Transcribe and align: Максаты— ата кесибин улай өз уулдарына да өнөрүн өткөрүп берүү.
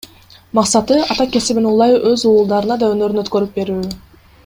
Максаты— 0.59 0.95
ата 1.15 1.27
кесибин 1.35 1.69
улай 1.73 1.93
өз 2.13 2.25
уулдарына 2.31 2.79
да 2.85 2.91
өнөрүн 2.97 3.23
өткөрүп 3.27 3.57
берүү. 3.61 3.93